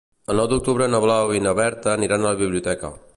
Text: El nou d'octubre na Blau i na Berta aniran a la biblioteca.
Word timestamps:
El 0.33 0.37
nou 0.41 0.47
d'octubre 0.53 0.87
na 0.93 1.01
Blau 1.03 1.35
i 1.39 1.43
na 1.49 1.55
Berta 1.61 1.95
aniran 1.99 2.25
a 2.27 2.31
la 2.33 2.41
biblioteca. 2.45 2.95